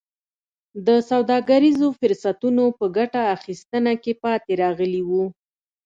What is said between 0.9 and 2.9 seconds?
سوداګریزو فرصتونو په